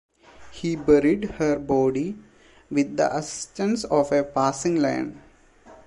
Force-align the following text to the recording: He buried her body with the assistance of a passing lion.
He 0.51 0.75
buried 0.75 1.25
her 1.37 1.59
body 1.59 2.17
with 2.71 2.97
the 2.97 3.15
assistance 3.15 3.83
of 3.83 4.11
a 4.11 4.23
passing 4.23 4.77
lion. 4.81 5.21